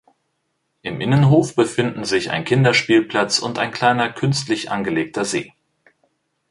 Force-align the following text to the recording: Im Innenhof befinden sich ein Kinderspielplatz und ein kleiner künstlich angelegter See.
Im 0.81 0.99
Innenhof 0.99 1.53
befinden 1.55 2.05
sich 2.05 2.31
ein 2.31 2.43
Kinderspielplatz 2.43 3.37
und 3.37 3.59
ein 3.59 3.69
kleiner 3.69 4.11
künstlich 4.11 4.71
angelegter 4.71 5.25
See. 5.25 5.53